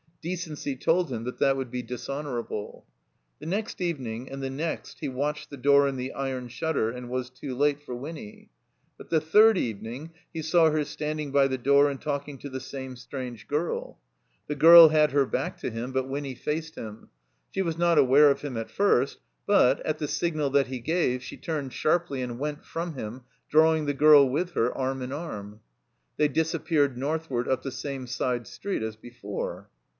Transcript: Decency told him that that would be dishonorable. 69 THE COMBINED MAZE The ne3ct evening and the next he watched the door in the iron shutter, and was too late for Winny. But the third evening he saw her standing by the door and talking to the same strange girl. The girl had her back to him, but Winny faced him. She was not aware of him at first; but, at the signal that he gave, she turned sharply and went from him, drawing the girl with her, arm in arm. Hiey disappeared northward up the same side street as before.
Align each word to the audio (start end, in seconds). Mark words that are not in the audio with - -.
Decency 0.23 0.75
told 0.75 1.11
him 1.11 1.23
that 1.23 1.37
that 1.39 1.57
would 1.57 1.69
be 1.71 1.81
dishonorable. 1.83 2.85
69 3.37 3.39
THE 3.39 3.45
COMBINED 3.45 3.49
MAZE 3.49 3.49
The 3.75 3.85
ne3ct 3.87 3.89
evening 3.89 4.31
and 4.31 4.43
the 4.43 4.49
next 4.49 4.99
he 4.99 5.07
watched 5.09 5.49
the 5.49 5.57
door 5.57 5.87
in 5.87 5.95
the 5.95 6.11
iron 6.13 6.47
shutter, 6.47 6.89
and 6.91 7.09
was 7.09 7.29
too 7.31 7.55
late 7.55 7.81
for 7.81 7.95
Winny. 7.95 8.49
But 8.97 9.09
the 9.09 9.21
third 9.21 9.57
evening 9.59 10.11
he 10.31 10.43
saw 10.43 10.69
her 10.69 10.83
standing 10.85 11.31
by 11.31 11.47
the 11.47 11.57
door 11.57 11.89
and 11.89 11.99
talking 11.99 12.37
to 12.39 12.49
the 12.49 12.59
same 12.59 12.95
strange 12.95 13.47
girl. 13.47 13.99
The 14.47 14.55
girl 14.55 14.89
had 14.89 15.11
her 15.11 15.25
back 15.25 15.57
to 15.59 15.71
him, 15.71 15.91
but 15.91 16.07
Winny 16.07 16.35
faced 16.35 16.75
him. 16.75 17.09
She 17.51 17.63
was 17.63 17.77
not 17.77 17.97
aware 17.99 18.29
of 18.31 18.41
him 18.41 18.57
at 18.57 18.71
first; 18.71 19.19
but, 19.47 19.83
at 19.85 19.97
the 19.97 20.07
signal 20.07 20.51
that 20.51 20.67
he 20.67 20.79
gave, 20.79 21.23
she 21.23 21.37
turned 21.37 21.73
sharply 21.73 22.21
and 22.23 22.39
went 22.39 22.63
from 22.63 22.93
him, 22.93 23.21
drawing 23.49 23.85
the 23.85 23.93
girl 23.93 24.27
with 24.27 24.51
her, 24.51 24.75
arm 24.75 25.01
in 25.03 25.11
arm. 25.11 25.61
Hiey 26.19 26.31
disappeared 26.31 26.95
northward 26.97 27.47
up 27.47 27.61
the 27.63 27.71
same 27.71 28.05
side 28.07 28.45
street 28.47 28.81
as 28.83 28.95
before. 28.95 29.69